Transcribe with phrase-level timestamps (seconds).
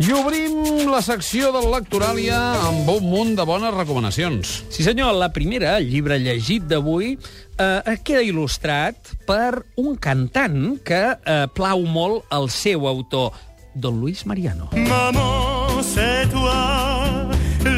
[0.00, 2.38] I obrim la secció de Lectoràlia
[2.70, 4.52] amb un munt de bones recomanacions.
[4.72, 7.18] Sí, senyor, la primera, el llibre llegit d'avui,
[7.60, 13.36] eh, queda il·lustrat per un cantant que eh, plau molt el seu autor,
[13.74, 14.70] don Luis Mariano.
[14.72, 17.28] Maman, c'est toi,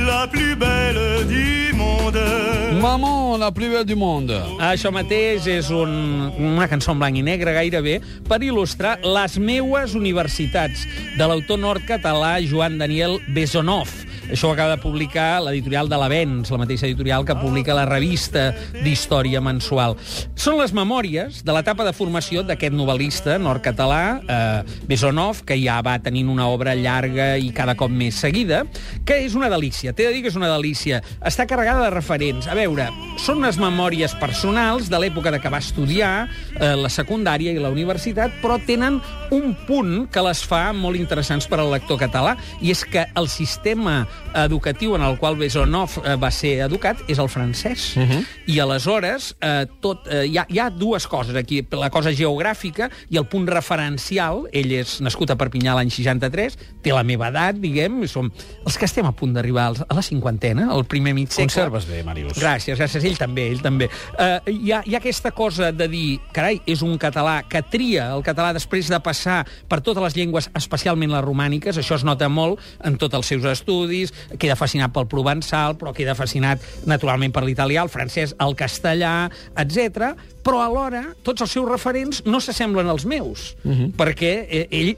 [0.07, 2.42] la plus belle du monde.
[2.83, 4.35] Maman, la belle du monde.
[4.59, 5.93] Això mateix és un,
[6.35, 10.83] una cançó en blanc i negre gairebé per il·lustrar les meues universitats
[11.15, 13.93] de l'autor nord-català Joan Daniel Besonov.
[14.33, 18.47] Això ho acaba de publicar l'editorial de l'Avenç, la mateixa editorial que publica la revista
[18.81, 19.93] d'història mensual.
[20.41, 25.99] Són les memòries de l'etapa de formació d'aquest novel·lista nord-català, eh, Besonov, que ja va
[26.01, 28.63] tenint una obra llarga i cada cop més seguida,
[29.05, 29.93] que és una delícia.
[29.93, 31.03] T'he de dir que és una delícia.
[31.21, 32.49] Està carregada de referents.
[32.49, 32.89] A veure,
[33.21, 36.15] són unes memòries personals de l'època de que va estudiar
[36.57, 38.97] eh, la secundària i la universitat, però tenen
[39.31, 43.29] un punt que les fa molt interessants per al lector català, i és que el
[43.29, 47.97] sistema educatiu en el qual Besonov eh, va ser educat és el francès.
[47.97, 48.25] Uh -huh.
[48.47, 51.67] I aleshores eh, tot, eh, hi, ha, hi ha dues coses aquí.
[51.71, 54.49] La cosa geogràfica i el punt referencial.
[54.53, 58.33] Ell és nascut a Perpinyà l'any 63, té la meva edat, diguem, som
[58.67, 61.47] els que estem a punt d'arribar a la cinquantena, el primer mig segle.
[61.47, 62.39] Conserves bé, Màrius.
[62.39, 63.05] Gràcies, gràcies.
[63.05, 63.89] Ell també, ell també.
[64.19, 68.15] Uh, hi, ha, hi ha aquesta cosa de dir, carai, és un català que tria
[68.15, 72.29] el català després de passar per totes les llengües, especialment les romàniques, això es nota
[72.29, 77.45] molt en tots els seus estudis, queda fascinat pel provençal, però queda fascinat naturalment per
[77.47, 80.15] l'italià, el francès, el castellà, etc.
[80.43, 83.93] però alhora tots els seus referents no s'assemblen als meus, uh -huh.
[83.95, 84.97] perquè eh, ell,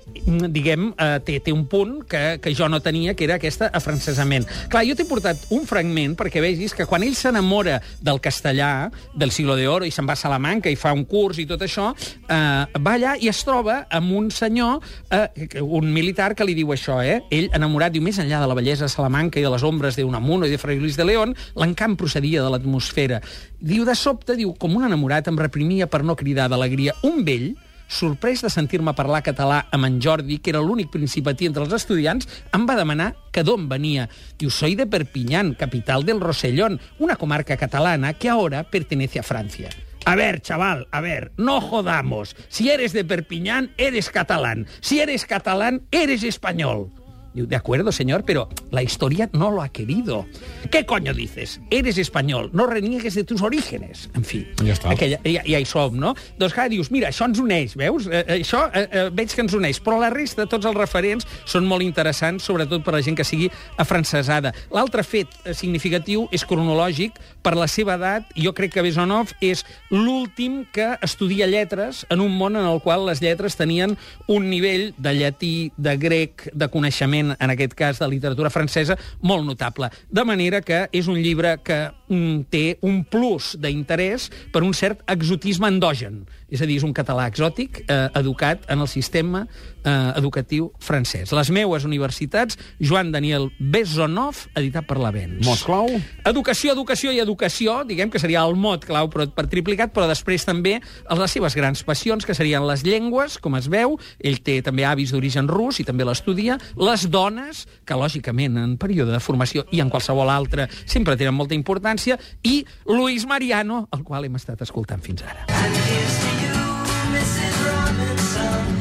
[0.50, 4.46] diguem, eh, té, té un punt que, que jo no tenia, que era aquest afrancesament.
[4.68, 9.30] Clar, jo t'he portat un fragment perquè vegis que quan ell s'enamora del castellà, del
[9.30, 11.92] siglo de oro, i se'n va a Salamanca i fa un curs i tot això,
[12.28, 16.72] eh, va allà i es troba amb un senyor, eh, un militar, que li diu
[16.72, 17.20] això, eh?
[17.30, 20.54] Ell, enamorat, diu, més enllà de la bellesa Salamanca i de les ombres d'Unamuno i
[20.54, 23.20] de Fray Luis de León, l'encant procedia de l'atmosfera.
[23.58, 26.94] Diu, de sobte, diu, com un enamorat em reprimia per no cridar d'alegria.
[27.02, 27.52] Un vell,
[27.88, 32.28] sorprès de sentir-me parlar català amb en Jordi, que era l'únic principatí entre els estudiants,
[32.54, 34.08] em va demanar que d'on venia.
[34.38, 39.70] Diu, soy de Perpiñán, capital del Rosellón, una comarca catalana que ahora pertenece a Francia.
[40.06, 42.36] A ver, chaval, a ver, no jodamos.
[42.48, 44.66] Si eres de Perpiñán, eres catalán.
[44.80, 46.92] Si eres catalán, eres español.
[47.34, 50.26] Digo, de acuerdo, señor, pero la historia no lo ha querido.
[50.70, 51.60] ¿Qué coño dices?
[51.70, 54.08] Eres español, no reniegues de tus orígenes.
[54.14, 54.92] En fi, Ja està.
[54.92, 56.14] aquella, ja, ja hi som, no?
[56.38, 58.06] Doncs clar, dius, mira, això ens uneix, veus?
[58.06, 61.26] Eh, eh, això eh, eh, veig que ens uneix, però la resta, tots els referents,
[61.44, 63.50] són molt interessants, sobretot per a la gent que sigui
[63.82, 64.54] afrancesada.
[64.70, 69.64] L'altre fet eh, significatiu és cronològic, per la seva edat, jo crec que Besonov és
[69.90, 73.98] l'últim que estudia lletres en un món en el qual les lletres tenien
[74.30, 79.46] un nivell de llatí, de grec, de coneixement, en aquest cas de literatura francesa, molt
[79.46, 79.90] notable.
[80.10, 85.04] De manera que és un llibre que mm, té un plus d'interès per un cert
[85.10, 86.24] exotisme endogen.
[86.54, 89.42] És a dir, és un català exòtic eh, educat en el sistema
[89.84, 91.32] eh, educatiu francès.
[91.34, 95.42] Les meues universitats, Joan Daniel Besonov, editat per l'Avenç.
[95.46, 95.88] Mos clau?
[96.24, 100.46] Educació, educació i educació, diguem que seria el mot clau però per triplicat, però després
[100.46, 104.86] també les seves grans passions, que serien les llengües, com es veu, ell té també
[104.86, 109.82] avis d'origen rus i també l'estudia, les dones, que lògicament en període de formació i
[109.84, 115.02] en qualsevol altre sempre tenen molta importància, i Luis Mariano, el qual hem estat escoltant
[115.04, 115.46] fins ara.
[115.54, 117.62] Mrs.
[117.62, 118.74] Robinson.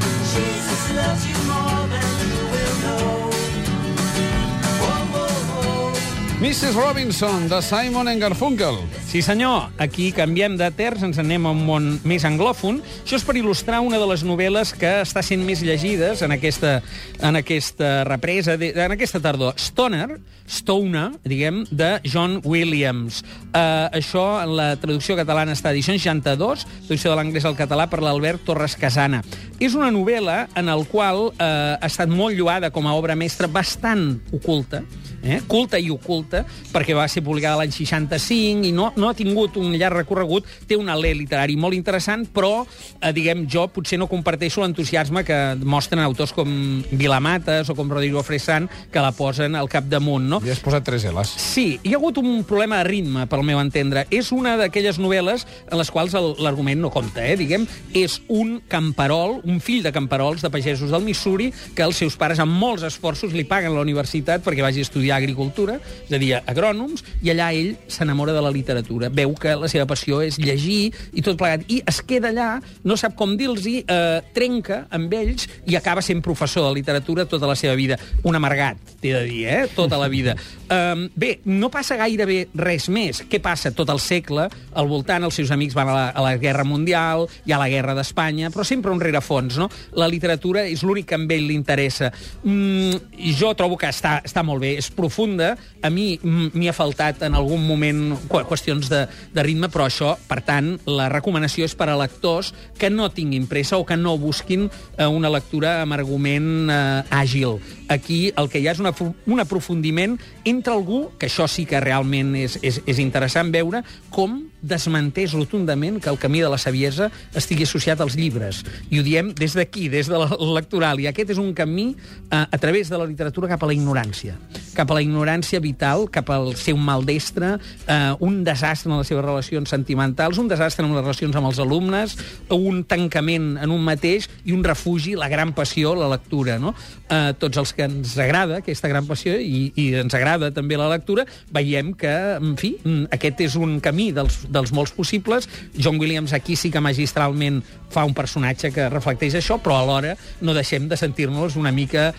[6.44, 6.76] Mrs.
[6.76, 9.03] Robinson, de Simon Garfunkel.
[9.13, 9.68] Sí, senyor.
[9.78, 12.79] Aquí canviem de terç, ens anem a un món més anglòfon.
[13.03, 16.79] Això és per il·lustrar una de les novel·les que està sent més llegides en aquesta,
[17.22, 19.53] en aquesta represa, de, en aquesta tardor.
[19.62, 20.16] Stoner,
[20.48, 23.22] Stoner, diguem, de John Williams.
[23.54, 27.88] Uh, això, en la traducció catalana, està a edició 62, traducció de l'anglès al català
[27.92, 29.24] per l'Albert Torres Casana.
[29.64, 33.48] És una novel·la en el qual uh, ha estat molt lloada com a obra mestra,
[33.48, 34.84] bastant oculta,
[35.24, 35.40] eh?
[35.48, 36.44] culta i oculta,
[36.74, 40.78] perquè va ser publicada l'any 65 i no, no ha tingut un llarg recorregut, té
[40.80, 42.66] un alè literari molt interessant, però,
[43.00, 48.24] eh, diguem, jo potser no comparteixo l'entusiasme que mostren autors com Vilamates o com Rodrigo
[48.25, 50.32] Fresán, que la posen al capdamunt, no?
[50.44, 51.33] Li has posat tres L's.
[51.38, 54.06] Sí, hi ha hagut un problema de ritme, pel meu entendre.
[54.13, 57.68] És una d'aquelles novel·les en les quals l'argument no compta, eh, diguem.
[57.94, 62.39] És un camperol, un fill de camperols de pagesos del Missouri, que els seus pares,
[62.39, 66.33] amb molts esforços, li paguen la universitat perquè vagi a estudiar agricultura, és a dir,
[66.39, 69.09] agrònoms, i allà ell s'enamora de la literatura.
[69.09, 71.65] Veu que la seva passió és llegir i tot plegat.
[71.68, 72.50] I es queda allà,
[72.83, 77.50] no sap com dir-los-hi, eh, trenca amb ells i acaba sent professor de literatura tota
[77.50, 77.97] la seva vida.
[78.24, 79.68] Un amargat, t'he de dir, eh?
[79.75, 80.23] Tota la vida.
[80.31, 83.24] Um, bé, no passa gairebé res més.
[83.30, 83.74] Què passa?
[83.75, 87.28] Tot el segle, al voltant, els seus amics van a la, a la Guerra Mundial,
[87.46, 89.70] hi ha la Guerra d'Espanya, però sempre un rerefons, no?
[90.00, 92.12] La literatura és l'únic que a ell li interessa.
[92.44, 95.54] Mm, i jo trobo que està, està molt bé, és profunda.
[95.84, 99.04] A mi m'hi ha faltat en algun moment qüestions de,
[99.34, 103.48] de ritme, però això, per tant, la recomanació és per a lectors que no tinguin
[103.50, 107.60] pressa o que no busquin eh, una lectura amb argument eh, àgil.
[107.94, 110.12] Aquí el que hi ha és una, un aprofundiment
[110.45, 113.83] entre algú, que això sí que realment és, és, és interessant veure,
[114.13, 118.63] com desmenteix rotundament que el camí de la saviesa estigui associat als llibres.
[118.89, 121.01] I ho diem des d'aquí, des de la lectoral.
[121.04, 124.38] I aquest és un camí eh, a través de la literatura cap a la ignorància.
[124.74, 127.57] Cap a la ignorància vital, cap al ser un maldestre,
[127.88, 131.59] eh, un desastre en les seves relacions sentimentals, un desastre en les relacions amb els
[131.59, 132.18] alumnes,
[132.54, 136.57] un tancament en un mateix i un refugi, la gran passió, la lectura.
[136.59, 136.74] No?
[137.09, 140.89] Eh, tots els que ens agrada aquesta gran passió i, i ens agrada també la
[140.92, 145.50] lectura, veiem que, en fi, mm, aquest és un camí dels, dels molts possibles.
[145.76, 147.62] John Williams aquí sí que magistralment
[147.94, 152.12] fa un personatge que reflecteix això, però alhora no deixem de sentir-nos una mica,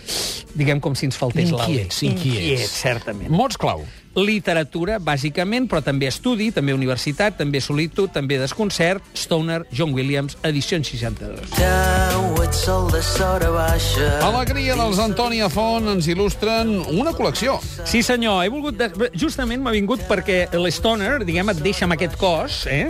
[0.54, 1.70] diguem, com si ens faltés l'alè.
[1.70, 2.40] Inquiets, inquiets.
[2.40, 3.30] Inquiets, certament.
[3.34, 3.84] Mots clau.
[4.14, 10.78] Literatura, bàsicament, però també estudi, també universitat, també solitud, també desconcert, Stoner, John Williams, edició
[10.78, 12.43] 62.
[12.54, 14.06] Sol de sora baixa.
[14.24, 17.56] Alegria dels Antònia Font ens il·lustren una col·lecció.
[17.82, 18.78] Sí, senyor, he volgut...
[18.78, 19.10] De...
[19.18, 22.86] Justament m'ha vingut perquè l'Stoner, diguem, et deixa amb aquest cos, eh?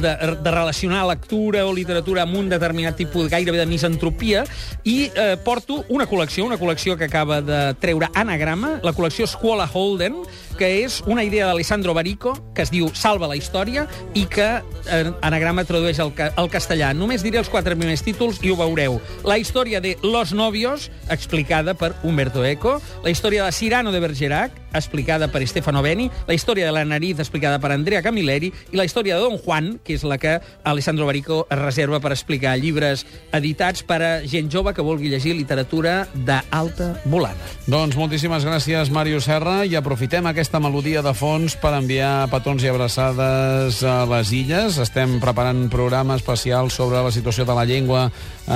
[0.00, 4.44] De, de relacionar lectura o literatura amb un determinat tipus gairebé de misantropia,
[4.86, 9.66] i eh, porto una col·lecció, una col·lecció que acaba de treure Anagrama, la col·lecció Scuola
[9.66, 10.22] Holden,
[10.60, 15.02] que és una idea d'Alessandro Barico, que es diu Salva la història, i que eh,
[15.26, 16.94] Anagrama tradueix al, ca al castellà.
[16.94, 18.99] Només diré els quatre primers títols i ho veureu.
[19.24, 24.52] La història de Los Novios, explicada per Humberto Eco, la història de Cyrano de Bergerac,
[24.74, 28.86] explicada per Stefano Beni, la història de la nariz, explicada per Andrea Camilleri, i la
[28.86, 33.04] història de Don Juan, que és la que Alessandro Barico es reserva per explicar llibres
[33.36, 37.50] editats per a gent jove que vulgui llegir literatura d'alta volada.
[37.70, 42.70] Doncs moltíssimes gràcies, Màrius Serra, i aprofitem aquesta melodia de fons per enviar petons i
[42.70, 44.78] abraçades a les illes.
[44.82, 48.54] Estem preparant un programa especial sobre la situació de la llengua eh,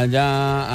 [0.00, 0.28] allà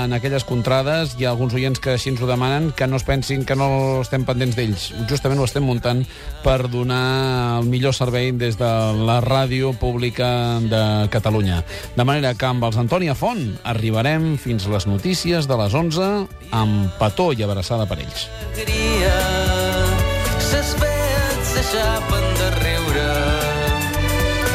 [0.04, 1.16] en aquelles contrades.
[1.20, 4.02] Hi ha alguns oients que així ens ho demanen, que no es pensin que no
[4.02, 4.75] estem pendents d'ells.
[5.10, 6.04] Justament ho estem muntant
[6.44, 8.72] per donar el millor servei des de
[9.08, 10.84] la ràdio pública de
[11.14, 11.64] Catalunya.
[11.96, 16.12] De manera que amb els Antònia Font arribarem fins les notícies de les 11
[16.52, 18.28] amb petó i abraçada per ells.
[20.46, 20.76] Ses
[21.56, 23.12] s'aixapen de riure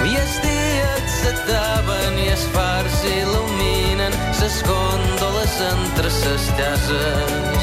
[0.09, 7.60] i els dies s'ataven i els fars s'il·luminen ses góndoles entre ses llases